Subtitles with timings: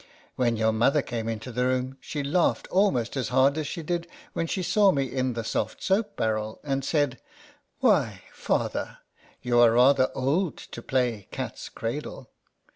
[0.35, 4.07] When your mother came into the room she laughed almost as hard as she did
[4.33, 7.21] when she saw me in the soft soap barrel, and said,"
[7.81, 8.97] Why, father,
[9.43, 12.31] you are rather old to play cat's cradle